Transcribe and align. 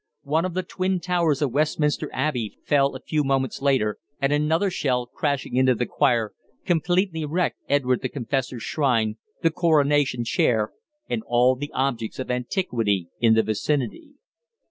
One 0.23 0.45
of 0.45 0.55
the 0.55 0.63
twin 0.63 0.99
towers 0.99 1.43
of 1.43 1.53
Westminster 1.53 2.09
Abbey 2.11 2.57
fell 2.65 2.95
a 2.95 3.01
few 3.03 3.23
moments 3.23 3.61
later, 3.61 3.99
and 4.19 4.33
another 4.33 4.71
shell, 4.71 5.05
crashing 5.05 5.55
into 5.57 5.75
the 5.75 5.85
choir, 5.85 6.33
completely 6.65 7.23
wrecked 7.23 7.59
Edward 7.69 8.01
the 8.01 8.09
Confessor's 8.09 8.63
shrine, 8.63 9.17
the 9.43 9.51
Coronation 9.51 10.23
Chair, 10.23 10.71
and 11.07 11.21
all 11.27 11.55
the 11.55 11.69
objects 11.75 12.17
of 12.17 12.31
antiquity 12.31 13.09
in 13.19 13.35
the 13.35 13.43
vicinity. 13.43 14.15